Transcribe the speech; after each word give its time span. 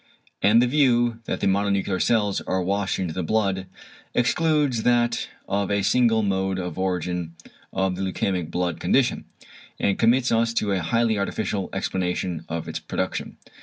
And 0.41 0.63
the 0.63 0.67
view, 0.67 1.19
that 1.25 1.41
the 1.41 1.45
mononuclear 1.45 2.01
cells 2.01 2.41
are 2.47 2.63
washed 2.63 2.97
into 2.97 3.13
the 3.13 3.21
blood, 3.21 3.67
excludes 4.15 4.81
that 4.81 5.27
of 5.47 5.69
a 5.69 5.83
single 5.83 6.23
mode 6.23 6.57
of 6.57 6.79
origin 6.79 7.35
of 7.71 7.95
the 7.95 8.01
leukæmic 8.01 8.49
blood 8.49 8.79
condition; 8.79 9.25
and 9.79 9.99
commits 9.99 10.31
us 10.31 10.55
to 10.55 10.71
a 10.71 10.79
highly 10.81 11.19
artificial 11.19 11.69
explanation 11.71 12.45
of 12.49 12.67
its 12.67 12.79
production. 12.79 13.37